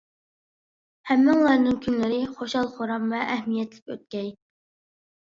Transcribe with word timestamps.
ھەممىڭلارنىڭ 1.09 1.75
كۈنلىرى 1.83 2.17
خۇشال-خۇرام 2.39 3.05
ۋە 3.13 3.21
ئەھمىيەتلىك 3.35 3.93
ئۆتكەي. 3.97 4.33